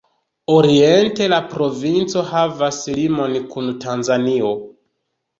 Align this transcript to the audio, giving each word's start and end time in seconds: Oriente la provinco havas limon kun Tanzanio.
Oriente 0.51 1.25
la 1.33 1.37
provinco 1.51 2.23
havas 2.29 2.79
limon 2.99 3.35
kun 3.51 3.69
Tanzanio. 3.85 4.49